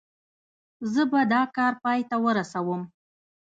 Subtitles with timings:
[0.93, 2.81] زه به دا کار پای ته ورسوم.